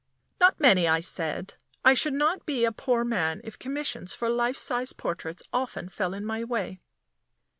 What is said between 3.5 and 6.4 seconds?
commissions for life size portraits often fell in